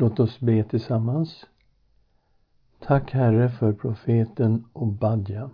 Låt 0.00 0.20
oss 0.20 0.40
be 0.40 0.64
tillsammans. 0.64 1.46
Tack 2.78 3.12
Herre 3.12 3.48
för 3.48 3.72
profeten 3.72 4.64
Obadja. 4.72 5.50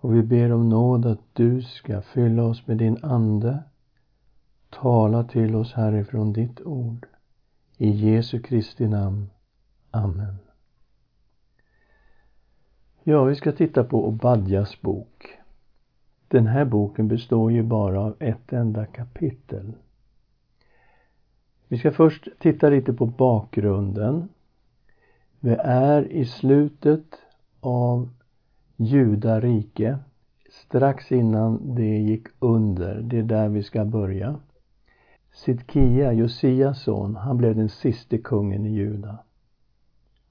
Och 0.00 0.14
vi 0.14 0.22
ber 0.22 0.52
om 0.52 0.68
nåd 0.68 1.06
att 1.06 1.20
du 1.32 1.62
ska 1.62 2.02
fylla 2.02 2.44
oss 2.44 2.66
med 2.66 2.76
din 2.76 2.98
Ande. 3.02 3.62
Tala 4.70 5.24
till 5.24 5.56
oss 5.56 5.72
härifrån 5.72 6.32
ditt 6.32 6.60
ord. 6.60 7.06
I 7.76 7.90
Jesu 7.90 8.40
Kristi 8.42 8.88
namn. 8.88 9.30
Amen. 9.90 10.36
Ja, 13.02 13.24
vi 13.24 13.34
ska 13.34 13.52
titta 13.52 13.84
på 13.84 14.08
Obadjas 14.08 14.80
bok. 14.80 15.38
Den 16.28 16.46
här 16.46 16.64
boken 16.64 17.08
består 17.08 17.52
ju 17.52 17.62
bara 17.62 18.00
av 18.00 18.16
ett 18.18 18.52
enda 18.52 18.86
kapitel. 18.86 19.72
Vi 21.74 21.78
ska 21.78 21.92
först 21.92 22.28
titta 22.38 22.70
lite 22.70 22.92
på 22.92 23.06
bakgrunden. 23.06 24.28
Vi 25.40 25.56
är 25.60 26.12
i 26.12 26.24
slutet 26.24 27.04
av 27.60 28.08
Judarike, 28.76 29.98
strax 30.50 31.12
innan 31.12 31.74
det 31.74 31.98
gick 31.98 32.26
under. 32.38 33.00
Det 33.00 33.18
är 33.18 33.22
där 33.22 33.48
vi 33.48 33.62
ska 33.62 33.84
börja. 33.84 34.36
Sidkia, 35.32 36.12
Josias 36.12 36.82
son, 36.82 37.16
han 37.16 37.36
blev 37.36 37.56
den 37.56 37.68
siste 37.68 38.18
kungen 38.18 38.66
i 38.66 38.74
Juda. 38.74 39.18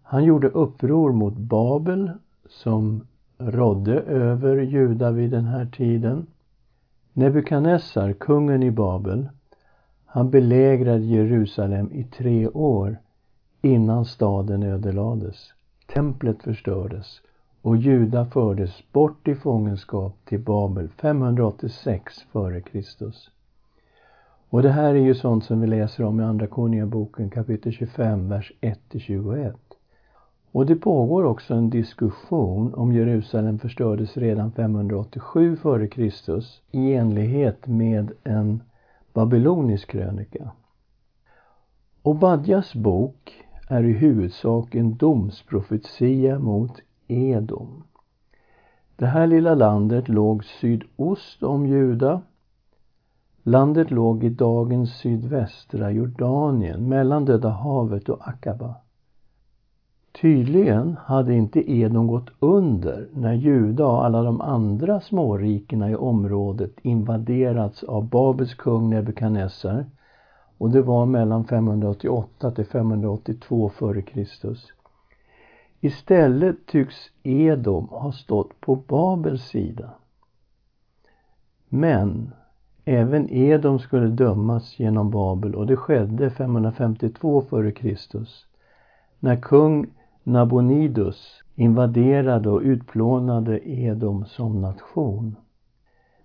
Han 0.01 0.23
gjorde 0.23 0.47
uppror 0.47 1.11
mot 1.11 1.37
Babel 1.37 2.11
som 2.49 3.07
rådde 3.37 3.99
över 3.99 4.57
Juda 4.57 5.11
vid 5.11 5.31
den 5.31 5.45
här 5.45 5.65
tiden. 5.65 6.27
Nebukadnessar, 7.13 8.13
kungen 8.13 8.63
i 8.63 8.71
Babel, 8.71 9.29
han 10.13 10.29
belägrade 10.29 11.03
Jerusalem 11.03 11.91
i 11.91 12.03
tre 12.03 12.47
år 12.47 12.97
innan 13.61 14.05
staden 14.05 14.63
ödelades. 14.63 15.53
Templet 15.93 16.43
förstördes 16.43 17.21
och 17.61 17.77
Juda 17.77 18.25
fördes 18.25 18.91
bort 18.91 19.27
i 19.27 19.35
fångenskap 19.35 20.17
till 20.25 20.39
Babel 20.39 20.89
586 20.89 22.25
f.Kr. 22.33 23.11
Och 24.49 24.61
det 24.61 24.69
här 24.69 24.95
är 24.95 24.99
ju 24.99 25.15
sånt 25.15 25.43
som 25.43 25.61
vi 25.61 25.67
läser 25.67 26.03
om 26.03 26.19
i 26.19 26.23
Andra 26.23 26.47
Konungaboken 26.47 27.29
kapitel 27.29 27.71
25, 27.71 28.29
vers 28.29 28.51
1-21. 28.61 29.53
Och 30.51 30.65
det 30.65 30.75
pågår 30.75 31.23
också 31.23 31.53
en 31.53 31.69
diskussion 31.69 32.73
om 32.73 32.93
Jerusalem 32.93 33.59
förstördes 33.59 34.17
redan 34.17 34.51
587 34.51 35.53
f.Kr. 35.53 36.43
i 36.71 36.93
enlighet 36.93 37.67
med 37.67 38.11
en 38.23 38.61
babylonisk 39.13 39.89
krönika. 39.89 40.51
Obadjas 42.01 42.73
bok 42.73 43.45
är 43.69 43.83
i 43.83 43.93
huvudsak 43.93 44.75
en 44.75 44.97
domsprofetia 44.97 46.39
mot 46.39 46.79
Edom. 47.07 47.83
Det 48.95 49.05
här 49.05 49.27
lilla 49.27 49.55
landet 49.55 50.09
låg 50.09 50.45
sydost 50.45 51.43
om 51.43 51.67
Juda. 51.67 52.21
Landet 53.43 53.91
låg 53.91 54.23
i 54.23 54.29
dagens 54.29 54.97
sydvästra 54.97 55.91
Jordanien 55.91 56.89
mellan 56.89 57.25
Döda 57.25 57.49
havet 57.49 58.09
och 58.09 58.27
Akaba. 58.27 58.75
Tydligen 60.21 60.97
hade 61.05 61.33
inte 61.33 61.71
Edom 61.71 62.07
gått 62.07 62.29
under 62.39 63.07
när 63.13 63.33
Juda 63.33 63.85
och 63.85 64.05
alla 64.05 64.23
de 64.23 64.41
andra 64.41 64.99
smårikena 64.99 65.89
i 65.89 65.95
området 65.95 66.71
invaderats 66.81 67.83
av 67.83 68.09
Babels 68.09 68.53
kung 68.53 68.89
Nebukadnessar 68.89 69.85
och 70.57 70.69
det 70.69 70.81
var 70.81 71.05
mellan 71.05 71.45
588 71.45 72.51
till 72.51 72.65
582 72.65 73.71
f.Kr. 73.75 74.55
Istället 75.79 76.65
tycks 76.65 76.95
Edom 77.23 77.87
ha 77.87 78.11
stått 78.11 78.61
på 78.61 78.75
Babels 78.75 79.43
sida. 79.43 79.89
Men 81.69 82.31
även 82.85 83.29
Edom 83.29 83.79
skulle 83.79 84.07
dömas 84.07 84.79
genom 84.79 85.11
Babel 85.11 85.55
och 85.55 85.67
det 85.67 85.75
skedde 85.75 86.29
552 86.29 87.43
f.Kr. 87.51 87.97
när 89.19 89.41
kung 89.41 89.87
Nabonidus 90.23 91.43
invaderade 91.55 92.49
och 92.49 92.61
utplånade 92.61 93.69
Edom 93.69 94.25
som 94.25 94.61
nation. 94.61 95.35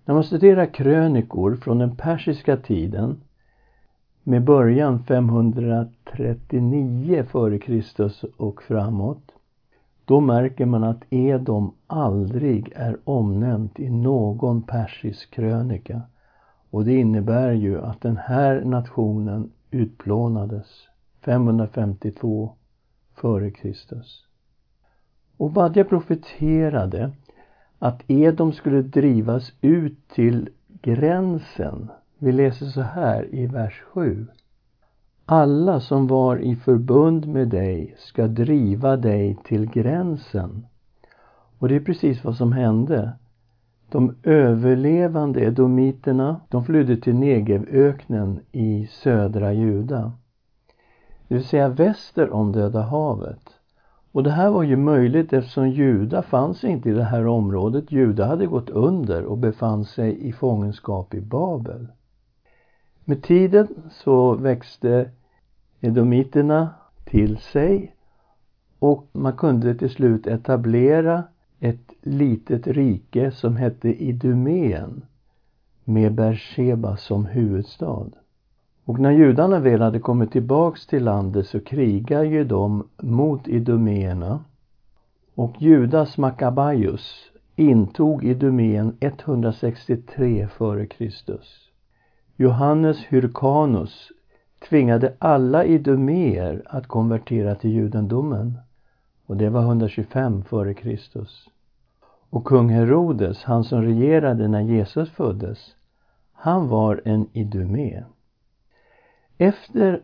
När 0.05 0.13
man 0.13 0.23
studerar 0.23 0.65
krönikor 0.65 1.55
från 1.55 1.77
den 1.77 1.95
persiska 1.95 2.57
tiden 2.57 3.21
med 4.23 4.43
början 4.43 5.03
539 5.03 7.15
f.Kr. 7.19 8.11
och 8.37 8.63
framåt 8.63 9.31
då 10.05 10.19
märker 10.19 10.65
man 10.65 10.83
att 10.83 11.03
Edom 11.09 11.73
aldrig 11.87 12.73
är 12.75 12.97
omnämnt 13.03 13.79
i 13.79 13.89
någon 13.89 14.61
persisk 14.61 15.31
krönika. 15.31 16.01
Och 16.69 16.85
det 16.85 16.95
innebär 16.95 17.51
ju 17.51 17.81
att 17.81 18.01
den 18.01 18.17
här 18.17 18.63
nationen 18.65 19.51
utplånades 19.71 20.67
552 21.25 22.51
före 23.21 23.51
Kristus. 23.51 24.25
Obadja 25.37 25.83
profeterade 25.83 27.11
att 27.79 28.03
Edom 28.07 28.53
skulle 28.53 28.81
drivas 28.81 29.53
ut 29.61 30.07
till 30.07 30.49
gränsen. 30.81 31.89
Vi 32.17 32.31
läser 32.31 32.65
så 32.65 32.81
här 32.81 33.35
i 33.35 33.45
vers 33.47 33.83
7. 33.93 34.27
Alla 35.25 35.79
som 35.79 36.07
var 36.07 36.37
i 36.37 36.55
förbund 36.55 37.27
med 37.27 37.47
dig 37.47 37.95
ska 37.97 38.27
driva 38.27 38.97
dig 38.97 39.37
till 39.43 39.65
gränsen. 39.65 40.65
Och 41.57 41.69
det 41.69 41.75
är 41.75 41.79
precis 41.79 42.23
vad 42.23 42.35
som 42.35 42.51
hände. 42.51 43.11
De 43.89 44.15
överlevande 44.23 45.41
edomiterna, 45.41 46.41
de 46.49 46.65
flydde 46.65 46.97
till 46.97 47.15
Negevöknen 47.15 48.39
i 48.51 48.87
södra 48.91 49.53
Juda 49.53 50.11
det 51.29 51.35
vill 51.35 51.45
säga 51.45 51.69
väster 51.69 52.33
om 52.33 52.51
Döda 52.51 52.81
havet. 52.81 53.49
Och 54.11 54.23
det 54.23 54.31
här 54.31 54.49
var 54.49 54.63
ju 54.63 54.75
möjligt 54.75 55.33
eftersom 55.33 55.69
Juda 55.69 56.21
fanns 56.21 56.63
inte 56.63 56.89
i 56.89 56.93
det 56.93 57.03
här 57.03 57.27
området. 57.27 57.91
Juda 57.91 58.25
hade 58.25 58.45
gått 58.45 58.69
under 58.69 59.23
och 59.23 59.37
befann 59.37 59.85
sig 59.85 60.27
i 60.27 60.31
fångenskap 60.31 61.13
i 61.13 61.21
Babel. 61.21 61.87
Med 63.05 63.23
tiden 63.23 63.67
så 63.91 64.35
växte 64.35 65.11
edomiterna 65.81 66.69
till 67.05 67.37
sig 67.37 67.95
och 68.79 69.07
man 69.11 69.37
kunde 69.37 69.75
till 69.75 69.89
slut 69.89 70.27
etablera 70.27 71.23
ett 71.59 71.93
litet 72.01 72.67
rike 72.67 73.31
som 73.31 73.55
hette 73.55 74.03
Idumeen 74.03 75.05
med 75.83 76.13
Beersheba 76.15 76.97
som 76.97 77.25
huvudstad. 77.25 78.09
Och 78.89 78.99
när 78.99 79.11
judarna 79.11 79.59
väl 79.59 79.81
hade 79.81 79.99
kommit 79.99 80.31
tillbaks 80.31 80.87
till 80.87 81.03
landet 81.03 81.47
så 81.47 81.59
krigar 81.59 82.23
ju 82.23 82.43
de 82.43 82.87
mot 82.97 83.47
idumeerna. 83.47 84.43
Och 85.35 85.61
Judas 85.61 86.17
Makabaios 86.17 87.31
intog 87.55 88.23
Idumeen 88.23 88.97
163 88.99 90.41
f.Kr. 90.41 91.39
Johannes 92.35 92.97
Hyrkanus 92.97 94.11
tvingade 94.69 95.13
alla 95.19 95.65
idumeer 95.65 96.63
att 96.65 96.87
konvertera 96.87 97.55
till 97.55 97.71
judendomen 97.71 98.57
och 99.25 99.37
det 99.37 99.49
var 99.49 99.61
125 99.61 100.43
f.Kr. 100.45 100.97
Och 102.29 102.45
kung 102.45 102.69
Herodes, 102.69 103.43
han 103.43 103.63
som 103.63 103.81
regerade 103.81 104.47
när 104.47 104.61
Jesus 104.61 105.11
föddes, 105.11 105.75
han 106.33 106.67
var 106.67 107.01
en 107.05 107.27
idumé. 107.33 108.03
Efter 109.41 110.01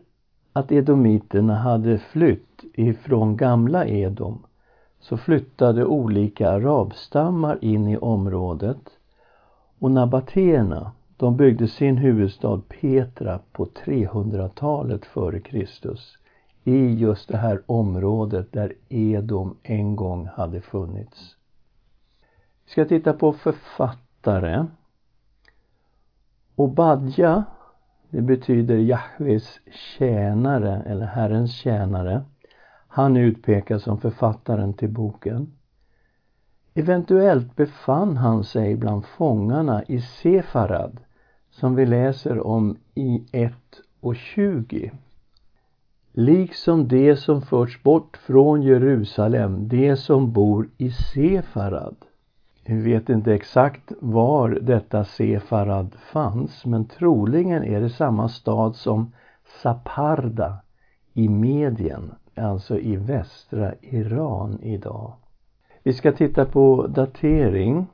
att 0.52 0.72
edomiterna 0.72 1.54
hade 1.54 1.98
flytt 1.98 2.64
ifrån 2.74 3.36
gamla 3.36 3.86
Edom 3.86 4.46
så 5.00 5.16
flyttade 5.16 5.84
olika 5.84 6.50
arabstammar 6.50 7.58
in 7.60 7.88
i 7.88 7.96
området 7.96 8.90
och 9.78 9.90
nabatéerna 9.90 10.92
de 11.16 11.36
byggde 11.36 11.68
sin 11.68 11.96
huvudstad 11.96 12.60
Petra 12.68 13.40
på 13.52 13.64
300-talet 13.66 15.06
före 15.06 15.40
Kristus 15.40 16.18
i 16.64 16.94
just 16.94 17.28
det 17.28 17.36
här 17.36 17.62
området 17.66 18.52
där 18.52 18.72
Edom 18.88 19.56
en 19.62 19.96
gång 19.96 20.26
hade 20.26 20.60
funnits. 20.60 21.36
Vi 22.64 22.70
ska 22.70 22.84
titta 22.84 23.12
på 23.12 23.32
författare. 23.32 24.66
Obadja 26.54 27.44
det 28.16 28.22
betyder 28.22 28.76
Jahves 28.76 29.60
tjänare 29.70 30.82
eller 30.86 31.06
Herrens 31.06 31.54
tjänare. 31.54 32.24
Han 32.88 33.16
utpekas 33.16 33.82
som 33.82 34.00
författaren 34.00 34.74
till 34.74 34.88
boken. 34.88 35.52
Eventuellt 36.74 37.56
befann 37.56 38.16
han 38.16 38.44
sig 38.44 38.76
bland 38.76 39.04
fångarna 39.04 39.84
i 39.84 40.00
Sefarad 40.00 41.00
som 41.50 41.74
vi 41.74 41.86
läser 41.86 42.46
om 42.46 42.76
i 42.94 43.24
1 43.32 43.52
och 44.00 44.16
20. 44.16 44.92
liksom 46.12 46.88
det 46.88 47.16
som 47.16 47.42
förts 47.42 47.82
bort 47.82 48.16
från 48.16 48.62
Jerusalem, 48.62 49.68
det 49.68 49.96
som 49.96 50.32
bor 50.32 50.68
i 50.78 50.90
Sefarad. 50.90 51.96
Vi 52.68 52.80
vet 52.80 53.08
inte 53.08 53.34
exakt 53.34 53.92
var 54.00 54.58
detta 54.62 55.04
Sefarad 55.04 55.94
fanns, 55.94 56.66
men 56.66 56.84
troligen 56.84 57.64
är 57.64 57.80
det 57.80 57.90
samma 57.90 58.28
stad 58.28 58.76
som 58.76 59.12
Saparda 59.62 60.58
i 61.12 61.28
Medien, 61.28 62.14
alltså 62.34 62.78
i 62.78 62.96
västra 62.96 63.74
Iran 63.80 64.58
idag. 64.62 65.12
Vi 65.82 65.92
ska 65.92 66.12
titta 66.12 66.44
på 66.44 66.86
datering. 66.86 67.86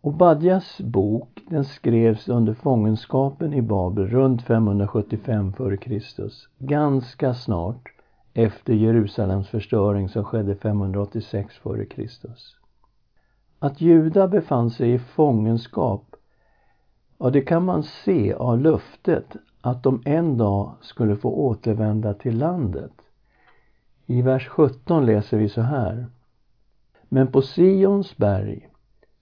Obadjas 0.00 0.80
bok 0.80 1.42
den 1.48 1.64
skrevs 1.64 2.28
under 2.28 2.54
fångenskapen 2.54 3.54
i 3.54 3.62
Babel 3.62 4.06
runt 4.06 4.42
575 4.42 5.52
f.Kr. 5.58 6.00
Ganska 6.58 7.34
snart 7.34 7.88
efter 8.34 8.72
Jerusalems 8.72 9.48
förstöring 9.48 10.08
som 10.08 10.24
skedde 10.24 10.54
586 10.54 11.54
f.Kr. 11.64 12.63
Att 13.64 13.80
Juda 13.80 14.28
befann 14.28 14.70
sig 14.70 14.92
i 14.92 14.98
fångenskap, 14.98 16.16
ja 17.18 17.30
det 17.30 17.40
kan 17.40 17.64
man 17.64 17.82
se 17.82 18.32
av 18.32 18.58
löftet 18.58 19.36
att 19.60 19.82
de 19.82 20.02
en 20.04 20.38
dag 20.38 20.72
skulle 20.80 21.16
få 21.16 21.30
återvända 21.30 22.14
till 22.14 22.38
landet. 22.38 22.92
I 24.06 24.22
vers 24.22 24.48
17 24.48 25.06
läser 25.06 25.38
vi 25.38 25.48
så 25.48 25.60
här. 25.60 26.06
Men 27.08 27.26
på 27.26 27.42
Sions 27.42 28.16
berg 28.16 28.68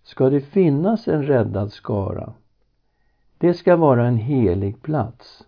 ska 0.03 0.31
det 0.31 0.41
finnas 0.41 1.09
en 1.09 1.23
räddad 1.23 1.73
skara. 1.73 2.33
Det 3.39 3.55
ska 3.55 3.77
vara 3.77 4.07
en 4.07 4.17
helig 4.17 4.83
plats. 4.83 5.45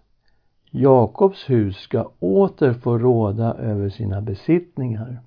Jakobs 0.71 1.51
hus 1.51 1.77
ska 1.77 2.11
åter 2.19 2.73
få 2.73 2.99
råda 2.99 3.55
över 3.55 3.89
sina 3.89 4.21
besittningar. 4.21 5.21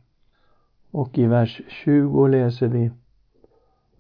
Och 0.92 1.18
i 1.18 1.26
vers 1.26 1.62
20 1.68 2.28
läser 2.28 2.68
vi 2.68 2.92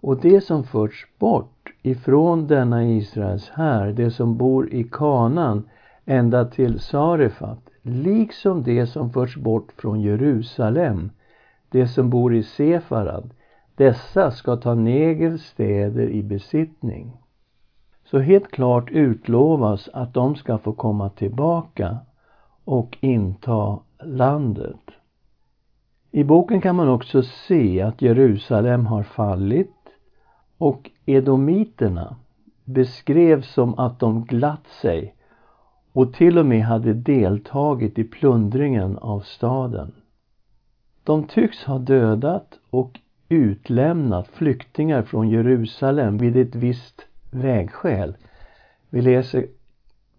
och 0.02 0.22
det 0.22 0.42
som 0.42 0.64
förts 0.64 1.08
bort 1.20 1.74
ifrån 1.82 2.48
denna 2.48 2.86
Israels 2.86 3.50
här, 3.50 3.92
det 3.92 4.12
som 4.12 4.38
bor 4.38 4.74
i 4.74 4.84
kanan 4.84 5.70
ända 6.06 6.46
till 6.46 6.80
Sarefat, 6.80 7.70
liksom 7.82 8.64
det 8.64 8.88
som 8.88 9.10
förts 9.10 9.36
bort 9.36 9.72
från 9.78 10.02
Jerusalem, 10.02 11.12
det 11.70 11.88
som 11.88 12.10
bor 12.10 12.36
i 12.36 12.44
Sefarad, 12.44 13.30
dessa 13.76 14.32
ska 14.32 14.56
ta 14.56 14.74
Negels 14.74 15.44
städer 15.44 16.10
i 16.10 16.24
besittning. 16.24 17.18
Så 18.06 18.20
helt 18.20 18.52
klart 18.52 18.92
utlovas 18.92 19.90
att 19.94 20.14
de 20.14 20.36
ska 20.36 20.58
få 20.58 20.74
komma 20.74 21.10
tillbaka 21.10 21.98
och 22.64 22.98
inta 23.02 23.80
landet. 24.04 24.80
I 26.12 26.24
boken 26.24 26.62
kan 26.62 26.76
man 26.76 26.90
också 26.90 27.24
se 27.24 27.82
att 27.82 28.02
Jerusalem 28.02 28.86
har 28.86 29.04
fallit 29.04 29.77
och 30.58 30.90
edomiterna 31.06 32.16
beskrevs 32.66 33.54
som 33.54 33.80
att 33.80 34.00
de 34.00 34.26
glatt 34.26 34.68
sig 34.82 35.16
och 35.94 36.14
till 36.14 36.38
och 36.38 36.46
med 36.46 36.64
hade 36.64 36.94
deltagit 36.94 38.00
i 38.00 38.04
plundringen 38.04 38.98
av 38.98 39.20
staden. 39.20 39.92
De 41.04 41.24
tycks 41.24 41.64
ha 41.64 41.78
dödat 41.78 42.60
och 42.70 43.00
utlämnat 43.30 44.28
flyktingar 44.28 45.02
från 45.04 45.30
Jerusalem 45.30 46.18
vid 46.18 46.38
ett 46.38 46.56
visst 46.56 47.06
vägskäl. 47.32 48.18
Vi 48.90 49.02
läser 49.02 49.48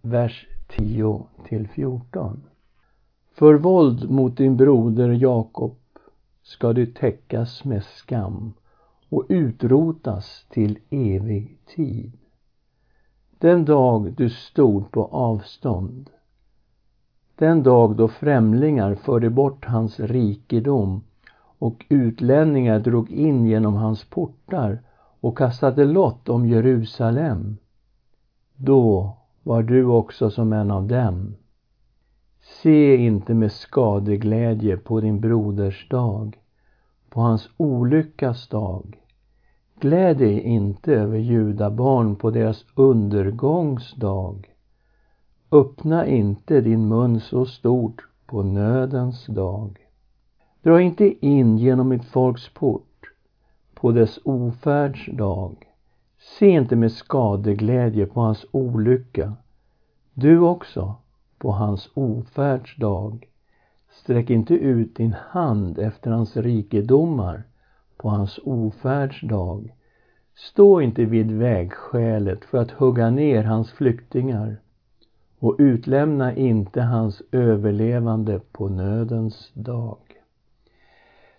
vers 0.01 0.47
10 0.67 1.25
till 1.47 1.67
14. 1.67 2.43
För 3.33 3.53
våld 3.53 4.09
mot 4.09 4.37
din 4.37 4.57
broder 4.57 5.09
Jakob 5.09 5.75
ska 6.43 6.73
du 6.73 6.85
täckas 6.85 7.65
med 7.65 7.83
skam 7.83 8.53
och 9.09 9.25
utrotas 9.29 10.45
till 10.49 10.79
evig 10.89 11.57
tid. 11.75 12.11
Den 13.37 13.65
dag 13.65 14.13
du 14.13 14.29
stod 14.29 14.91
på 14.91 15.05
avstånd, 15.05 16.09
den 17.35 17.63
dag 17.63 17.95
då 17.95 18.07
främlingar 18.07 18.95
förde 18.95 19.29
bort 19.29 19.65
hans 19.65 19.99
rikedom 19.99 21.03
och 21.59 21.85
utlänningar 21.89 22.79
drog 22.79 23.11
in 23.11 23.45
genom 23.45 23.73
hans 23.73 24.03
portar 24.03 24.81
och 25.19 25.37
kastade 25.37 25.85
lott 25.85 26.29
om 26.29 26.47
Jerusalem. 26.47 27.57
Då 28.55 29.17
var 29.43 29.63
du 29.63 29.85
också 29.85 30.29
som 30.29 30.53
en 30.53 30.71
av 30.71 30.87
dem. 30.87 31.35
Se 32.41 32.95
inte 32.95 33.33
med 33.33 33.51
skadeglädje 33.51 34.77
på 34.77 35.01
din 35.01 35.19
broders 35.19 35.89
dag, 35.89 36.37
på 37.09 37.21
hans 37.21 37.49
olyckas 37.57 38.47
dag. 38.47 38.98
Gläd 39.81 40.17
dig 40.17 40.41
inte 40.41 40.93
över 40.93 41.17
judabarn 41.17 42.15
på 42.15 42.31
deras 42.31 42.65
undergångsdag. 42.75 44.53
Öppna 45.51 46.07
inte 46.07 46.61
din 46.61 46.87
mun 46.87 47.19
så 47.19 47.45
stort 47.45 48.07
på 48.25 48.43
nödens 48.43 49.25
dag. 49.25 49.79
Dra 50.63 50.81
inte 50.81 51.25
in 51.25 51.57
genom 51.57 51.89
mitt 51.89 52.05
folks 52.05 52.49
port 52.53 53.11
på 53.73 53.91
dess 53.91 54.19
ofärds 54.23 55.09
dag. 55.17 55.55
Se 56.39 56.49
inte 56.49 56.75
med 56.75 56.91
skadeglädje 56.91 58.05
på 58.05 58.21
hans 58.21 58.45
olycka. 58.51 59.33
Du 60.13 60.39
också 60.39 60.95
på 61.37 61.51
hans 61.51 61.89
ofärds 61.93 62.77
dag. 62.77 63.27
Sträck 63.91 64.29
inte 64.29 64.53
ut 64.53 64.95
din 64.95 65.15
hand 65.29 65.79
efter 65.79 66.11
hans 66.11 66.37
rikedomar 66.37 67.43
på 67.99 68.09
hans 68.09 68.39
ofärdsdag. 68.43 69.73
Stå 70.35 70.81
inte 70.81 71.05
vid 71.05 71.31
vägskälet 71.31 72.45
för 72.45 72.57
att 72.57 72.71
hugga 72.71 73.09
ner 73.09 73.43
hans 73.43 73.71
flyktingar 73.71 74.57
och 75.39 75.55
utlämna 75.59 76.35
inte 76.35 76.81
hans 76.81 77.21
överlevande 77.31 78.39
på 78.51 78.69
nödens 78.69 79.51
dag. 79.53 79.97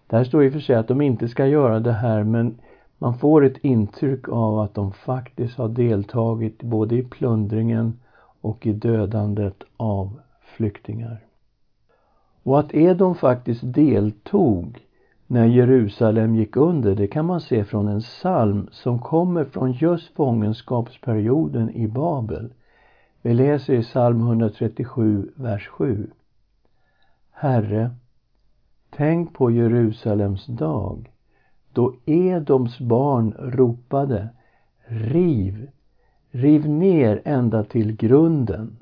Där 0.07 0.25
står 0.25 0.45
i 0.45 0.49
och 0.49 0.53
för 0.53 0.61
sig 0.61 0.77
att 0.77 0.89
de 0.89 1.01
inte 1.01 1.29
ska 1.29 1.47
göra 1.47 1.81
det 1.81 1.93
här 1.93 2.25
men 2.25 2.59
man 2.99 3.19
får 3.19 3.45
ett 3.45 3.59
intryck 3.65 4.29
av 4.29 4.59
att 4.59 4.75
de 4.75 4.93
faktiskt 4.93 5.59
har 5.59 5.69
deltagit 5.69 6.63
både 6.63 6.95
i 6.95 7.03
plundringen 7.03 8.01
och 8.41 8.67
i 8.67 8.73
dödandet 8.73 9.63
av 9.77 10.21
flyktingar. 10.43 11.21
Och 12.43 12.61
att 12.61 12.75
Edom 12.75 13.15
faktiskt 13.15 13.61
deltog 13.65 14.79
när 15.31 15.47
Jerusalem 15.47 16.35
gick 16.35 16.57
under, 16.57 16.95
det 16.95 17.07
kan 17.07 17.27
man 17.27 17.41
se 17.41 17.65
från 17.65 17.89
en 17.89 18.01
psalm 18.01 18.69
som 18.73 18.99
kommer 18.99 19.45
från 19.45 19.73
just 19.73 20.15
fångenskapsperioden 20.15 21.71
i 21.71 21.89
Babel. 21.89 22.53
Vi 23.23 23.35
läser 23.35 23.75
i 23.75 23.83
psalm 23.83 24.21
137, 24.21 25.33
vers 25.35 25.69
7. 25.69 26.11
Herre, 27.31 27.91
tänk 28.91 29.35
på 29.35 29.51
Jerusalems 29.51 30.47
dag, 30.47 31.11
då 31.73 31.95
Edoms 32.05 32.79
barn 32.79 33.35
ropade 33.39 34.29
Riv, 34.85 35.71
riv 36.31 36.69
ner 36.69 37.23
ända 37.25 37.65
till 37.65 37.97
grunden. 37.97 38.77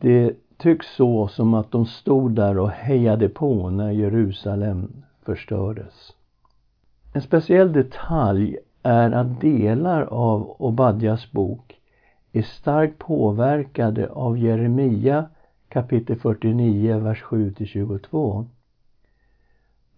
Det 0.00 0.34
tycks 0.56 0.96
så 0.96 1.28
som 1.28 1.54
att 1.54 1.70
de 1.70 1.86
stod 1.86 2.34
där 2.34 2.58
och 2.58 2.70
hejade 2.70 3.28
på 3.28 3.70
när 3.70 3.90
Jerusalem 3.90 5.02
förstördes. 5.30 6.12
En 7.12 7.22
speciell 7.22 7.72
detalj 7.72 8.56
är 8.82 9.10
att 9.10 9.40
delar 9.40 10.02
av 10.02 10.56
Obadjas 10.58 11.32
bok 11.32 11.80
är 12.32 12.42
starkt 12.42 12.98
påverkade 12.98 14.08
av 14.08 14.38
Jeremia 14.38 15.28
kapitel 15.68 16.16
49, 16.16 16.98
vers 16.98 17.22
7 17.22 17.54
22. 17.66 18.46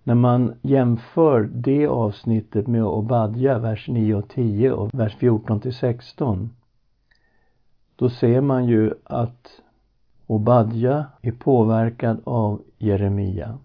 När 0.04 0.14
man 0.14 0.54
jämför 0.62 1.48
det 1.52 1.86
avsnittet 1.86 2.66
med 2.66 2.84
Obadja, 2.84 3.58
vers 3.58 3.88
9 3.88 4.14
och 4.14 4.28
10 4.28 4.72
och 4.72 4.94
vers 4.94 5.16
14 5.16 5.60
till 5.60 5.74
16 5.74 6.50
då 7.96 8.10
ser 8.10 8.40
man 8.40 8.66
ju 8.66 8.94
att 9.04 9.60
Obadja 10.26 11.06
är 11.22 11.32
påverkad 11.32 12.20
av 12.24 12.62
Jeremia. 12.78 13.58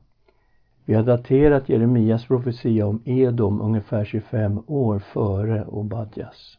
Vi 0.88 0.94
har 0.94 1.04
daterat 1.04 1.70
Jeremias 1.70 2.26
profetia 2.26 2.88
om 2.88 3.02
Edom 3.06 3.62
ungefär 3.62 4.06
25 4.06 4.64
år 4.68 5.00
före 5.00 5.66
Obadjas. 5.66 6.58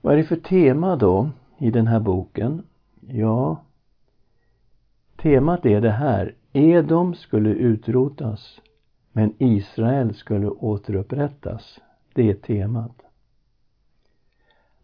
Vad 0.00 0.12
är 0.14 0.16
det 0.16 0.24
för 0.24 0.36
tema 0.36 0.96
då 0.96 1.30
i 1.58 1.70
den 1.70 1.86
här 1.86 2.00
boken? 2.00 2.62
Ja, 3.00 3.56
temat 5.16 5.66
är 5.66 5.80
det 5.80 5.90
här. 5.90 6.34
Edom 6.52 7.14
skulle 7.14 7.50
utrotas, 7.50 8.60
men 9.12 9.34
Israel 9.38 10.14
skulle 10.14 10.48
återupprättas. 10.48 11.80
Det 12.14 12.30
är 12.30 12.34
temat. 12.34 13.02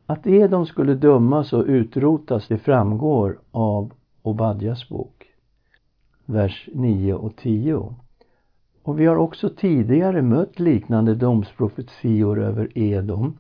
Att 0.06 0.26
Edom 0.26 0.66
skulle 0.66 0.94
dömas 0.94 1.52
och 1.52 1.64
utrotas, 1.66 2.48
det 2.48 2.58
framgår 2.58 3.38
av 3.50 3.92
Obadjas 4.22 4.88
bok. 4.88 5.26
vers 6.26 6.68
9 6.74 7.14
och 7.14 7.36
10. 7.36 7.94
Och 8.88 9.00
vi 9.00 9.06
har 9.06 9.16
också 9.16 9.48
tidigare 9.48 10.22
mött 10.22 10.58
liknande 10.58 11.14
domsprofetior 11.14 12.40
över 12.42 12.78
Edom 12.78 13.38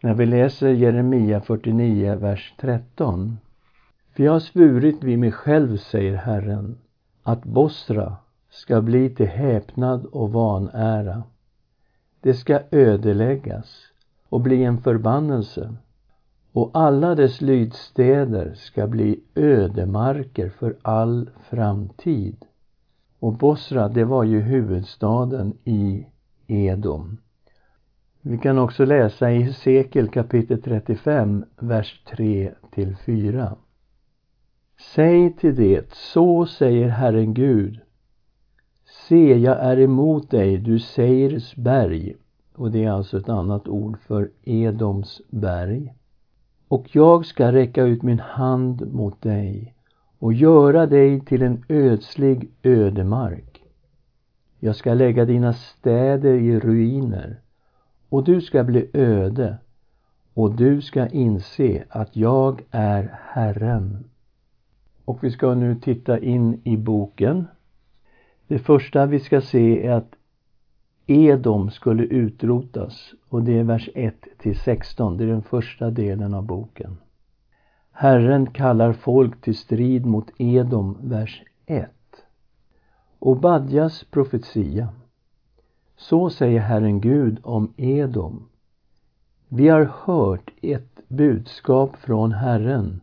när 0.00 0.14
vi 0.14 0.26
läser 0.26 0.68
Jeremia 0.68 1.40
49, 1.40 2.16
vers 2.16 2.54
13. 2.60 3.38
För 4.16 4.22
jag 4.22 4.32
har 4.32 4.40
svurit 4.40 5.02
vid 5.02 5.18
mig 5.18 5.32
själv, 5.32 5.76
säger 5.76 6.16
Herren, 6.16 6.78
att 7.22 7.44
Bosra 7.44 8.16
ska 8.50 8.80
bli 8.80 9.10
till 9.10 9.26
häpnad 9.26 10.06
och 10.06 10.32
vanära. 10.32 11.22
Det 12.20 12.34
ska 12.34 12.60
ödeläggas 12.70 13.82
och 14.28 14.40
bli 14.40 14.64
en 14.64 14.78
förbannelse 14.78 15.74
och 16.52 16.70
alla 16.74 17.14
dess 17.14 17.40
lydstäder 17.40 18.54
ska 18.54 18.86
bli 18.86 19.20
ödemarker 19.34 20.48
för 20.48 20.76
all 20.82 21.30
framtid. 21.50 22.36
Och 23.24 23.32
Bosra, 23.32 23.88
det 23.88 24.04
var 24.04 24.24
ju 24.24 24.40
huvudstaden 24.40 25.52
i 25.64 26.06
Edom. 26.46 27.16
Vi 28.20 28.38
kan 28.38 28.58
också 28.58 28.84
läsa 28.84 29.30
i 29.30 29.42
Hesekiel 29.42 30.08
kapitel 30.08 30.62
35, 30.62 31.44
vers 31.56 32.02
3 32.16 32.52
till 32.70 32.96
4. 32.96 33.56
Säg 34.94 35.32
till 35.32 35.54
det, 35.54 35.92
så 35.92 36.46
säger 36.46 36.88
Herren 36.88 37.34
Gud. 37.34 37.80
Se, 39.08 39.38
jag 39.38 39.60
är 39.60 39.78
emot 39.78 40.30
dig, 40.30 40.56
du 40.56 40.78
Seirs 40.78 41.56
berg. 41.56 42.14
Och 42.54 42.70
det 42.70 42.84
är 42.84 42.90
alltså 42.90 43.18
ett 43.18 43.28
annat 43.28 43.68
ord 43.68 43.98
för 43.98 44.30
Edoms 44.42 45.20
berg. 45.30 45.94
Och 46.68 46.96
jag 46.96 47.26
ska 47.26 47.52
räcka 47.52 47.82
ut 47.82 48.02
min 48.02 48.20
hand 48.20 48.92
mot 48.92 49.22
dig 49.22 49.73
och 50.24 50.32
göra 50.32 50.86
dig 50.86 51.20
till 51.20 51.42
en 51.42 51.64
ödslig 51.68 52.50
ödemark. 52.62 53.62
Jag 54.58 54.76
ska 54.76 54.94
lägga 54.94 55.24
dina 55.24 55.52
städer 55.52 56.34
i 56.34 56.60
ruiner 56.60 57.40
och 58.08 58.24
du 58.24 58.40
ska 58.40 58.64
bli 58.64 58.90
öde 58.92 59.56
och 60.34 60.54
du 60.56 60.82
ska 60.82 61.08
inse 61.08 61.84
att 61.88 62.16
jag 62.16 62.62
är 62.70 63.18
Herren. 63.22 64.04
Och 65.04 65.24
vi 65.24 65.30
ska 65.30 65.54
nu 65.54 65.74
titta 65.74 66.18
in 66.18 66.60
i 66.64 66.76
boken. 66.76 67.46
Det 68.46 68.58
första 68.58 69.06
vi 69.06 69.20
ska 69.20 69.40
se 69.40 69.86
är 69.86 69.92
att 69.92 70.14
Edom 71.06 71.70
skulle 71.70 72.02
utrotas 72.02 73.14
och 73.28 73.42
det 73.42 73.58
är 73.58 73.64
vers 73.64 73.88
1 73.94 74.14
till 74.38 74.58
16. 74.58 75.16
Det 75.16 75.24
är 75.24 75.28
den 75.28 75.42
första 75.42 75.90
delen 75.90 76.34
av 76.34 76.42
boken. 76.42 76.96
Herren 77.96 78.46
kallar 78.46 78.92
folk 78.92 79.40
till 79.40 79.56
strid 79.56 80.06
mot 80.06 80.30
Edom, 80.38 80.98
vers 81.00 81.42
1. 81.66 81.90
Obadjas 83.18 84.04
profetia. 84.04 84.88
Så 85.96 86.30
säger 86.30 86.60
Herren 86.60 87.00
Gud 87.00 87.40
om 87.42 87.72
Edom. 87.76 88.48
Vi 89.48 89.68
har 89.68 89.90
hört 90.04 90.50
ett 90.62 91.00
budskap 91.08 91.96
från 91.96 92.32
Herren 92.32 93.00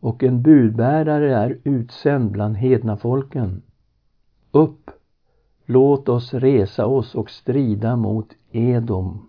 och 0.00 0.22
en 0.22 0.42
budbärare 0.42 1.36
är 1.36 1.58
utsänd 1.64 2.30
bland 2.30 2.56
hedna 2.56 2.96
folken. 2.96 3.62
Upp, 4.50 4.90
låt 5.64 6.08
oss 6.08 6.34
resa 6.34 6.86
oss 6.86 7.14
och 7.14 7.30
strida 7.30 7.96
mot 7.96 8.28
Edom. 8.50 9.28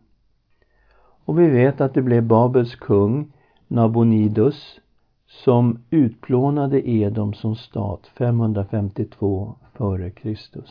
Och 1.25 1.39
vi 1.39 1.47
vet 1.47 1.81
att 1.81 1.93
det 1.93 2.01
blev 2.01 2.23
Babels 2.23 2.75
kung 2.75 3.31
Nabonidus 3.71 4.79
som 5.27 5.79
utplånade 5.89 6.89
Edom 6.89 7.33
som 7.33 7.55
stat 7.55 8.07
552 8.17 9.55
f.Kr. 9.73 10.61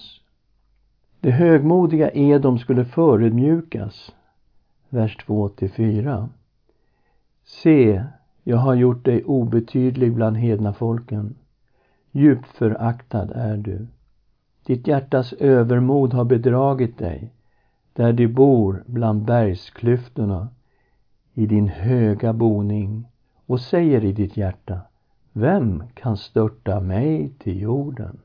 Det 1.20 1.30
högmodiga 1.30 2.10
Edom 2.10 2.58
skulle 2.58 2.84
förödmjukas. 2.84 4.14
Vers 4.88 5.16
2 5.16 5.50
4. 5.76 6.28
Se, 7.44 8.04
jag 8.42 8.56
har 8.56 8.74
gjort 8.74 9.04
dig 9.04 9.24
obetydlig 9.24 10.14
bland 10.14 10.36
hedna 10.36 10.72
folken. 10.72 11.34
Djupt 12.12 12.48
föraktad 12.48 13.30
är 13.34 13.56
du. 13.56 13.86
Ditt 14.66 14.86
hjärtas 14.86 15.32
övermod 15.32 16.14
har 16.14 16.24
bedragit 16.24 16.98
dig, 16.98 17.32
där 17.92 18.12
du 18.12 18.28
bor 18.28 18.82
bland 18.86 19.24
bergsklyftorna, 19.24 20.48
i 21.38 21.46
din 21.46 21.68
höga 21.68 22.32
boning 22.32 23.08
och 23.46 23.60
säger 23.60 24.04
i 24.04 24.12
ditt 24.12 24.36
hjärta, 24.36 24.80
vem 25.32 25.82
kan 25.94 26.16
störta 26.16 26.80
mig 26.80 27.32
till 27.38 27.60
jorden? 27.60 28.18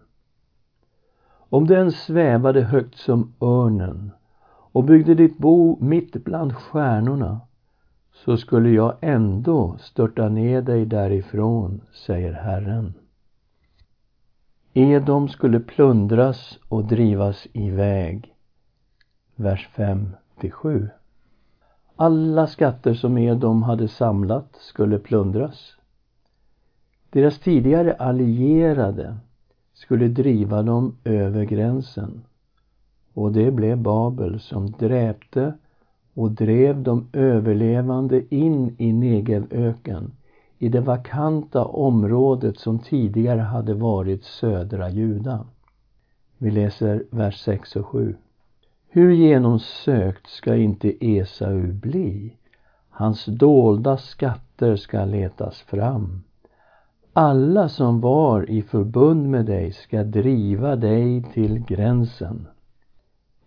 Om 1.50 1.68
den 1.68 1.92
svävade 1.92 2.62
högt 2.62 2.98
som 2.98 3.34
örnen 3.42 4.12
och 4.46 4.84
byggde 4.84 5.16
ditt 5.16 5.38
bo 5.38 5.78
mitt 5.82 6.24
bland 6.24 6.56
stjärnorna 6.56 7.42
så 8.14 8.38
skulle 8.38 8.70
jag 8.70 8.96
ändå 9.02 9.78
störta 9.80 10.30
ner 10.30 10.62
dig 10.62 10.86
därifrån, 10.86 11.82
säger 11.92 12.34
Herren. 12.34 12.94
Edom 14.74 15.30
skulle 15.30 15.60
plundras 15.60 16.60
och 16.70 16.86
drivas 16.86 17.48
iväg. 17.54 18.36
Vers 19.36 19.70
5 19.76 20.10
7. 20.52 20.90
Alla 22.04 22.48
skatter 22.48 22.94
som 22.94 23.18
Edom 23.18 23.64
hade 23.64 23.88
samlat 23.88 24.56
skulle 24.60 25.00
plundras. 25.00 25.76
Deras 27.10 27.40
tidigare 27.40 27.94
allierade 27.94 29.18
skulle 29.74 30.08
driva 30.08 30.64
dem 30.64 30.96
över 31.04 31.44
gränsen. 31.44 32.22
Och 33.14 33.32
det 33.32 33.52
blev 33.52 33.78
Babel 33.78 34.40
som 34.40 34.72
dräpte 34.72 35.54
och 36.14 36.32
drev 36.32 36.84
de 36.84 37.08
överlevande 37.14 38.36
in 38.36 38.76
i 38.78 38.94
Negevöken, 38.94 40.12
i 40.60 40.70
det 40.70 40.82
vakanta 40.82 41.66
området 41.66 42.60
som 42.60 42.80
tidigare 42.80 43.42
hade 43.42 43.74
varit 43.74 44.24
södra 44.24 44.90
Juda. 44.90 45.46
Vi 46.38 46.52
läser 46.52 47.04
vers 47.10 47.42
6 47.42 47.76
och 47.76 47.86
7. 47.86 48.16
Hur 48.96 49.12
genomsökt 49.12 50.28
ska 50.28 50.56
inte 50.56 51.06
Esau 51.06 51.72
bli? 51.72 52.38
Hans 52.90 53.26
dolda 53.26 53.98
skatter 53.98 54.76
ska 54.76 55.06
letas 55.06 55.62
fram. 55.62 56.24
Alla 57.14 57.70
som 57.70 58.02
var 58.02 58.50
i 58.50 58.62
förbund 58.62 59.30
med 59.30 59.46
dig 59.46 59.72
ska 59.72 60.04
driva 60.04 60.76
dig 60.76 61.24
till 61.34 61.60
gränsen. 61.60 62.48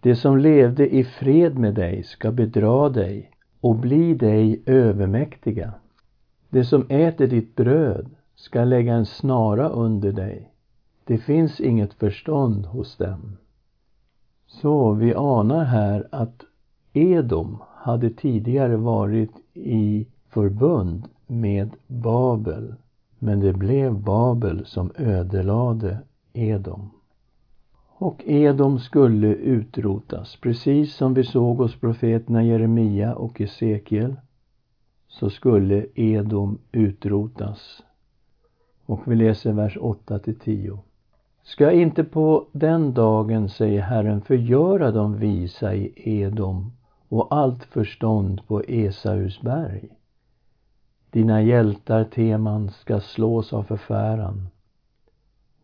De 0.01 0.15
som 0.15 0.39
levde 0.39 0.95
i 0.95 1.05
fred 1.05 1.59
med 1.59 1.75
dig 1.75 2.03
ska 2.03 2.33
bedra 2.33 2.89
dig 2.89 3.31
och 3.61 3.77
bli 3.77 4.15
dig 4.15 4.63
övermäktiga. 4.67 5.73
De 6.51 6.65
som 6.65 6.87
äter 6.89 7.27
ditt 7.27 7.57
bröd 7.57 8.11
ska 8.35 8.65
lägga 8.65 8.95
en 8.95 9.07
snara 9.07 9.69
under 9.69 10.13
dig. 10.13 10.51
Det 11.05 11.19
finns 11.19 11.61
inget 11.61 11.95
förstånd 11.95 12.67
hos 12.67 12.97
dem. 12.97 13.37
Så 14.63 14.93
vi 14.93 15.15
anar 15.15 15.65
här 15.65 16.09
att 16.13 16.45
Edom 16.93 17.59
hade 17.75 18.11
tidigare 18.11 18.77
varit 18.77 19.33
i 19.55 20.07
förbund 20.29 21.09
med 21.27 21.71
Babel 21.87 22.75
men 23.19 23.41
det 23.41 23.53
blev 23.53 24.01
Babel 24.01 24.67
som 24.67 24.93
ödelade 24.97 25.99
Edom. 26.33 26.91
Och 27.89 28.23
Edom 28.27 28.79
skulle 28.79 29.35
utrotas, 29.35 30.37
precis 30.37 30.95
som 30.95 31.15
vi 31.15 31.25
såg 31.25 31.57
hos 31.57 31.81
profeterna 31.81 32.45
Jeremia 32.45 33.15
och 33.15 33.41
Esekiel 33.41 34.17
så 35.09 35.31
skulle 35.31 35.87
Edom 35.95 36.59
utrotas. 36.73 37.83
Och 38.87 39.01
vi 39.05 39.17
läser 39.17 39.53
vers 39.53 39.79
8 39.81 40.19
till 40.19 40.39
10. 40.39 40.79
Ska 41.47 41.65
jag 41.65 41.75
inte 41.75 42.05
på 42.05 42.47
den 42.53 42.95
dagen, 42.95 43.49
säger 43.49 43.81
Herren, 43.81 44.21
förgöra 44.21 44.91
de 44.91 45.19
visa 45.19 45.75
i 45.75 45.93
Edom 45.97 46.73
och 47.09 47.27
allt 47.31 47.65
förstånd 47.65 48.47
på 48.47 48.61
Esaus 48.61 49.41
berg? 49.41 49.89
Dina 51.11 51.43
hjältar, 51.43 52.05
Teman, 52.05 52.71
ska 52.71 53.01
slås 53.01 53.53
av 53.53 53.63
förfäran. 53.63 54.49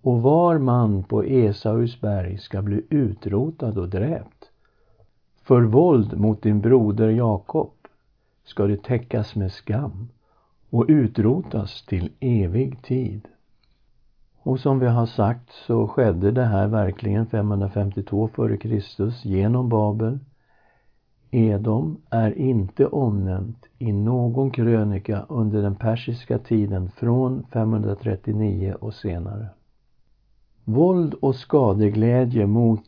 Och 0.02 0.22
var 0.22 0.58
man 0.58 1.02
på 1.02 1.22
Esaus 1.22 2.00
berg 2.00 2.38
ska 2.38 2.62
bli 2.62 2.82
utrotad 2.90 3.78
och 3.78 3.88
dräpt. 3.88 4.50
För 5.42 5.62
våld 5.62 6.18
mot 6.18 6.42
din 6.42 6.60
broder 6.60 7.08
Jakob 7.08 7.72
ska 8.44 8.66
du 8.66 8.76
täckas 8.76 9.34
med 9.34 9.52
skam 9.52 10.08
och 10.70 10.84
utrotas 10.88 11.86
till 11.86 12.10
evig 12.20 12.82
tid. 12.82 13.28
Och 14.42 14.60
som 14.60 14.78
vi 14.78 14.86
har 14.86 15.06
sagt 15.06 15.50
så 15.66 15.88
skedde 15.88 16.30
det 16.30 16.44
här 16.44 16.66
verkligen 16.68 17.26
552 17.26 18.30
f.Kr. 18.34 19.28
genom 19.28 19.68
Babel 19.68 20.18
Edom 21.30 21.96
är 22.10 22.38
inte 22.38 22.86
omnämnt 22.86 23.66
i 23.78 23.92
någon 23.92 24.50
krönika 24.50 25.26
under 25.28 25.62
den 25.62 25.74
persiska 25.74 26.38
tiden 26.38 26.90
från 26.90 27.46
539 27.52 28.74
och 28.80 28.94
senare. 28.94 29.46
Våld 30.64 31.14
och 31.14 31.34
skadeglädje 31.34 32.46
mot 32.46 32.84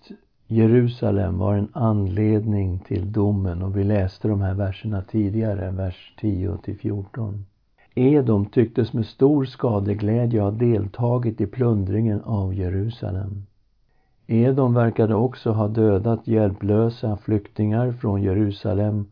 Jerusalem 0.47 1.39
var 1.39 1.55
en 1.55 1.69
anledning 1.73 2.79
till 2.79 3.13
domen 3.13 3.63
och 3.63 3.77
vi 3.77 3.85
läste 3.85 4.29
de 4.29 4.41
här 4.41 4.55
verserna 4.55 5.03
tidigare, 5.03 5.71
vers 5.71 6.15
10 6.21 6.57
till 6.57 6.79
14. 6.79 7.47
Edom 7.97 8.47
tycktes 8.47 8.93
med 8.93 9.07
stor 9.07 9.45
skadeglädje 9.45 10.41
ha 10.41 10.51
deltagit 10.51 11.41
i 11.41 11.47
plundringen 11.47 12.21
av 12.21 12.55
Jerusalem. 12.55 13.47
Edom 14.27 14.75
verkade 14.75 15.15
också 15.15 15.53
ha 15.53 15.69
dödat 15.69 16.27
hjälplösa 16.27 17.17
flyktingar 17.17 17.93
från 17.93 18.23
Jerusalem 18.23 19.07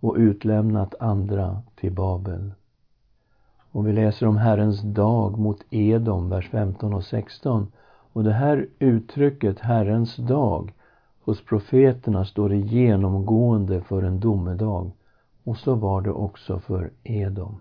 och 0.00 0.14
utlämnat 0.18 0.94
andra 1.00 1.62
till 1.74 1.92
Babel. 1.92 2.52
Och 3.70 3.86
vi 3.86 3.92
läser 3.92 4.26
om 4.26 4.36
Herrens 4.36 4.82
dag 4.82 5.38
mot 5.38 5.64
Edom, 5.70 6.28
vers 6.28 6.48
15 6.48 6.94
och 6.94 7.04
16. 7.04 7.72
Och 8.12 8.24
det 8.24 8.32
här 8.32 8.68
uttrycket, 8.78 9.60
Herrens 9.60 10.16
dag, 10.16 10.72
hos 11.24 11.44
profeterna 11.44 12.24
står 12.24 12.48
det 12.48 12.56
genomgående 12.56 13.80
för 13.80 14.02
en 14.02 14.20
domedag. 14.20 14.90
Och 15.44 15.56
så 15.56 15.74
var 15.74 16.00
det 16.00 16.10
också 16.10 16.58
för 16.58 16.90
Edom. 17.04 17.58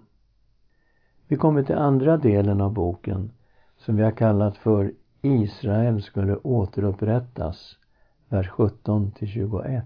Vi 1.27 1.35
kommer 1.35 1.63
till 1.63 1.75
andra 1.75 2.17
delen 2.17 2.61
av 2.61 2.73
boken 2.73 3.31
som 3.77 3.95
vi 3.95 4.03
har 4.03 4.11
kallat 4.11 4.57
för 4.57 4.93
Israel 5.21 6.01
skulle 6.01 6.35
återupprättas, 6.35 7.77
vers 8.29 8.49
17 8.49 9.11
till 9.11 9.27
21. 9.27 9.85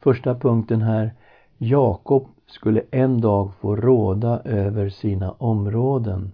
Första 0.00 0.34
punkten 0.34 0.82
här, 0.82 1.14
Jakob 1.58 2.26
skulle 2.46 2.82
en 2.90 3.20
dag 3.20 3.54
få 3.54 3.76
råda 3.76 4.40
över 4.44 4.88
sina 4.88 5.30
områden. 5.30 6.32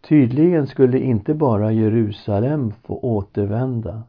Tydligen 0.00 0.66
skulle 0.66 0.98
inte 0.98 1.34
bara 1.34 1.72
Jerusalem 1.72 2.72
få 2.82 2.98
återvända, 2.98 4.02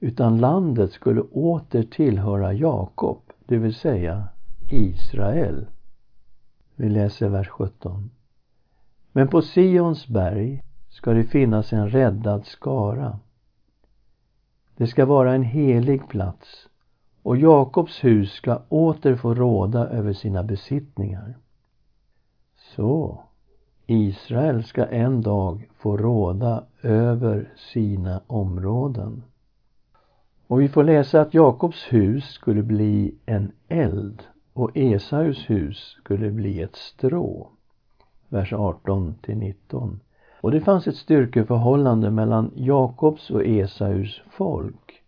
utan 0.00 0.38
landet 0.38 0.92
skulle 0.92 1.20
åter 1.20 1.82
tillhöra 1.82 2.52
Jakob, 2.52 3.18
det 3.46 3.56
vill 3.56 3.74
säga 3.74 4.28
Israel. 4.70 5.66
Vi 6.76 6.88
läser 6.88 7.28
vers 7.28 7.48
17. 7.48 8.10
Men 9.12 9.28
på 9.28 9.42
Sions 9.42 10.08
berg 10.08 10.62
ska 10.88 11.12
det 11.12 11.24
finnas 11.24 11.72
en 11.72 11.90
räddad 11.90 12.46
skara. 12.46 13.18
Det 14.76 14.86
ska 14.86 15.06
vara 15.06 15.34
en 15.34 15.42
helig 15.42 16.08
plats 16.08 16.68
och 17.22 17.36
Jakobs 17.36 18.04
hus 18.04 18.32
ska 18.32 18.62
åter 18.68 19.16
få 19.16 19.34
råda 19.34 19.88
över 19.88 20.12
sina 20.12 20.42
besittningar. 20.42 21.38
Så, 22.56 23.20
Israel 23.86 24.64
ska 24.64 24.86
en 24.86 25.22
dag 25.22 25.68
få 25.76 25.96
råda 25.96 26.64
över 26.82 27.52
sina 27.56 28.20
områden. 28.26 29.22
Och 30.46 30.60
vi 30.60 30.68
får 30.68 30.84
läsa 30.84 31.20
att 31.20 31.34
Jakobs 31.34 31.92
hus 31.92 32.24
skulle 32.24 32.62
bli 32.62 33.14
en 33.26 33.52
eld 33.68 34.22
och 34.52 34.76
Esaus 34.76 35.50
hus 35.50 35.78
skulle 35.78 36.30
bli 36.30 36.62
ett 36.62 36.76
strå. 36.76 37.50
Vers 38.30 38.52
18 38.52 39.14
till 39.22 39.36
19. 39.36 40.00
Och 40.40 40.50
det 40.50 40.60
fanns 40.60 40.86
ett 40.86 40.96
styrkeförhållande 40.96 42.10
mellan 42.10 42.50
Jakobs 42.54 43.30
och 43.30 43.44
Esaus 43.46 44.22
folk. 44.30 45.02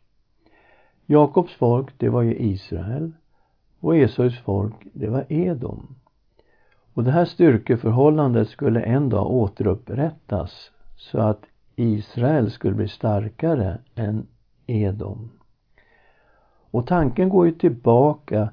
Jakobs 1.06 1.52
folk, 1.52 1.98
det 1.98 2.08
var 2.08 2.22
ju 2.22 2.36
Israel 2.36 3.12
och 3.80 3.96
Esaus 3.96 4.38
folk, 4.38 4.74
det 4.92 5.08
var 5.08 5.24
Edom. 5.28 5.94
Och 6.94 7.04
det 7.04 7.10
här 7.10 7.24
styrkeförhållandet 7.24 8.48
skulle 8.48 8.80
en 8.80 9.08
dag 9.08 9.30
återupprättas 9.30 10.70
så 10.96 11.18
att 11.18 11.42
Israel 11.76 12.50
skulle 12.50 12.74
bli 12.74 12.88
starkare 12.88 13.78
än 13.94 14.26
Edom. 14.66 15.30
Och 16.70 16.86
tanken 16.86 17.28
går 17.28 17.46
ju 17.46 17.52
tillbaka 17.52 18.48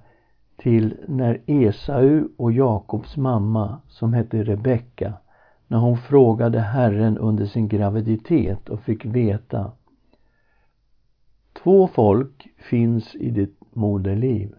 till 0.59 0.97
när 1.07 1.41
Esau 1.45 2.27
och 2.37 2.51
Jakobs 2.51 3.17
mamma, 3.17 3.81
som 3.87 4.13
hette 4.13 4.43
Rebecka, 4.43 5.13
när 5.67 5.77
hon 5.77 5.97
frågade 5.97 6.59
Herren 6.59 7.17
under 7.17 7.45
sin 7.45 7.67
graviditet 7.67 8.69
och 8.69 8.81
fick 8.81 9.05
veta 9.05 9.71
Två 11.63 11.87
folk 11.87 12.47
finns 12.57 13.15
i 13.15 13.29
ditt 13.29 13.59
moderliv. 13.73 14.55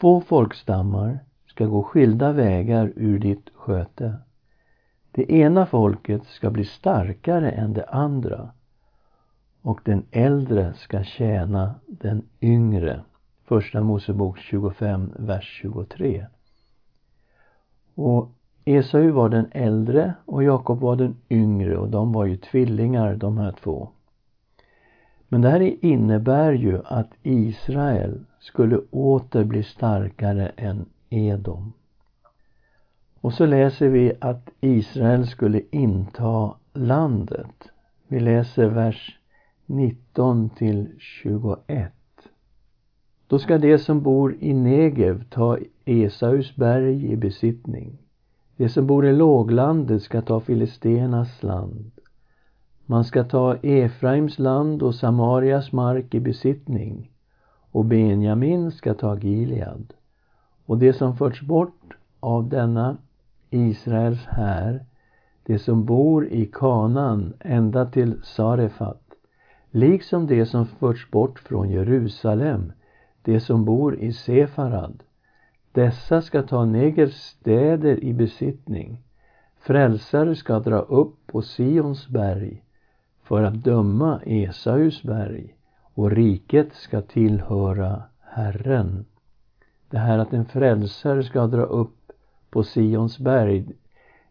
Två 0.00 0.20
folkstammar 0.20 1.18
ska 1.46 1.66
gå 1.66 1.82
skilda 1.82 2.32
vägar 2.32 2.92
ur 2.96 3.18
ditt 3.18 3.50
sköte. 3.54 4.14
Det 5.10 5.32
ena 5.32 5.66
folket 5.66 6.24
ska 6.26 6.50
bli 6.50 6.64
starkare 6.64 7.50
än 7.50 7.72
det 7.72 7.84
andra 7.84 8.50
och 9.62 9.80
den 9.84 10.04
äldre 10.10 10.74
ska 10.74 11.04
tjäna 11.04 11.74
den 11.86 12.22
yngre. 12.40 13.00
Första 13.44 13.80
Mosebok 13.80 14.38
25, 14.38 15.12
vers 15.18 15.58
23. 15.62 16.26
Och 17.94 18.30
Esau 18.64 19.10
var 19.10 19.28
den 19.28 19.46
äldre 19.52 20.14
och 20.24 20.44
Jakob 20.44 20.80
var 20.80 20.96
den 20.96 21.16
yngre 21.30 21.76
och 21.76 21.88
de 21.88 22.12
var 22.12 22.24
ju 22.24 22.36
tvillingar 22.36 23.16
de 23.16 23.38
här 23.38 23.52
två. 23.52 23.88
Men 25.28 25.40
det 25.40 25.50
här 25.50 25.84
innebär 25.84 26.52
ju 26.52 26.80
att 26.84 27.10
Israel 27.22 28.24
skulle 28.40 28.78
åter 28.90 29.44
bli 29.44 29.62
starkare 29.62 30.48
än 30.48 30.86
Edom. 31.10 31.72
Och 33.20 33.32
så 33.32 33.46
läser 33.46 33.88
vi 33.88 34.12
att 34.20 34.50
Israel 34.60 35.26
skulle 35.26 35.62
inta 35.70 36.54
landet. 36.72 37.70
Vi 38.08 38.20
läser 38.20 38.66
vers 38.66 39.18
19 39.66 40.50
till 40.50 40.94
21. 40.98 41.92
Då 43.32 43.38
ska 43.38 43.58
de 43.58 43.78
som 43.78 44.02
bor 44.02 44.36
i 44.40 44.54
Negev 44.54 45.24
ta 45.30 45.58
Esaus 45.84 46.56
berg 46.56 47.12
i 47.12 47.16
besittning. 47.16 47.98
De 48.56 48.68
som 48.68 48.86
bor 48.86 49.06
i 49.06 49.12
låglandet 49.12 50.02
ska 50.02 50.20
ta 50.22 50.40
Filistenas 50.40 51.42
land. 51.42 51.90
Man 52.86 53.04
ska 53.04 53.24
ta 53.24 53.56
Efraims 53.62 54.38
land 54.38 54.82
och 54.82 54.94
Samarias 54.94 55.72
mark 55.72 56.14
i 56.14 56.20
besittning 56.20 57.10
och 57.70 57.84
Benjamin 57.84 58.70
ska 58.70 58.94
ta 58.94 59.18
Gilead. 59.18 59.92
Och 60.66 60.78
det 60.78 60.92
som 60.92 61.16
förts 61.16 61.42
bort 61.42 61.94
av 62.20 62.48
denna 62.48 62.96
Israels 63.50 64.26
här, 64.26 64.84
de 65.46 65.58
som 65.58 65.84
bor 65.84 66.26
i 66.26 66.46
Kanan 66.52 67.32
ända 67.40 67.86
till 67.86 68.14
Sarefat, 68.22 69.02
liksom 69.70 70.26
de 70.26 70.46
som 70.46 70.66
förts 70.66 71.10
bort 71.10 71.38
från 71.38 71.70
Jerusalem, 71.70 72.72
de 73.22 73.40
som 73.40 73.64
bor 73.64 73.94
i 73.98 74.12
Sefarad, 74.12 75.02
dessa 75.72 76.22
ska 76.22 76.42
ta 76.42 76.64
Negers 76.64 77.14
städer 77.14 78.04
i 78.04 78.12
besittning. 78.12 78.98
Frälsare 79.60 80.36
ska 80.36 80.58
dra 80.58 80.78
upp 80.78 81.26
på 81.26 81.42
Sions 81.42 82.08
berg 82.08 82.62
för 83.22 83.42
att 83.42 83.64
döma 83.64 84.20
Esaus 84.26 85.02
berg 85.02 85.54
och 85.94 86.10
riket 86.10 86.74
ska 86.74 87.00
tillhöra 87.00 88.02
Herren. 88.20 89.04
Det 89.90 89.98
här 89.98 90.18
att 90.18 90.32
en 90.32 90.44
frälsare 90.44 91.22
ska 91.22 91.46
dra 91.46 91.62
upp 91.62 92.12
på 92.50 92.62
Sions 92.62 93.18
berg. 93.18 93.64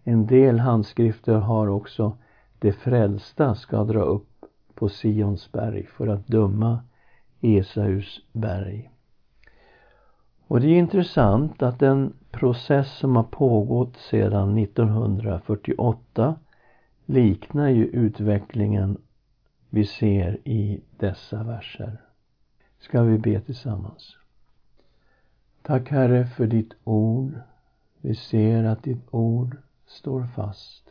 En 0.04 0.28
del 0.28 0.60
handskrifter 0.60 1.36
har 1.36 1.68
också 1.68 2.18
de 2.60 2.72
frälsta 2.72 3.56
ska 3.56 3.84
dra 3.84 4.02
upp 4.02 4.46
på 4.74 4.90
Sions 4.90 5.52
berg 5.52 5.86
för 5.86 6.08
att 6.08 6.28
döma 6.28 6.80
Esaus 7.42 8.22
berg. 8.32 8.92
Och 10.48 10.62
det 10.62 10.68
är 10.68 10.78
intressant 10.78 11.62
att 11.62 11.80
den 11.80 12.14
process 12.32 12.98
som 12.98 13.16
har 13.16 13.24
pågått 13.24 13.98
sedan 13.98 14.58
1948 14.58 16.36
liknar 17.06 17.70
ju 17.70 17.86
utvecklingen 17.86 18.98
vi 19.70 19.86
ser 19.86 20.48
i 20.48 20.82
dessa 20.98 21.44
verser. 21.44 22.02
Ska 22.80 23.04
vi 23.04 23.18
be 23.18 23.42
tillsammans? 23.42 24.18
Tack 25.62 25.90
Herre 25.90 26.26
för 26.26 26.48
ditt 26.48 26.74
ord. 26.84 27.34
Vi 28.02 28.16
ser 28.16 28.64
att 28.64 28.84
ditt 28.84 29.08
ord 29.12 29.58
står 29.86 30.28
fast. 30.36 30.90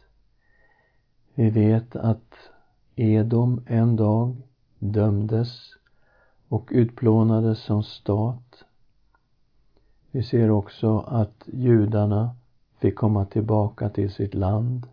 Vi 1.34 1.50
vet 1.50 1.96
att 1.96 2.34
Edom 2.96 3.64
en 3.66 3.96
dag 3.96 4.36
dömdes 4.78 5.79
och 6.50 6.68
utplånades 6.72 7.58
som 7.58 7.82
stat 7.82 8.64
vi 10.12 10.22
ser 10.22 10.50
också 10.50 10.98
att 10.98 11.48
judarna 11.52 12.36
fick 12.78 12.96
komma 12.96 13.24
tillbaka 13.24 13.88
till 13.88 14.12
sitt 14.12 14.34
land, 14.34 14.86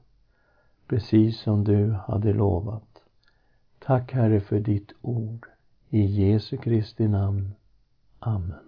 precis 0.87 1.39
som 1.39 1.63
du 1.63 1.91
hade 1.91 2.33
lovat. 2.33 3.01
Tack 3.79 4.11
Herre 4.11 4.39
för 4.39 4.59
ditt 4.59 4.91
ord. 5.01 5.47
I 5.89 6.01
Jesu 6.01 6.57
Kristi 6.57 7.07
namn. 7.07 7.53
Amen. 8.19 8.66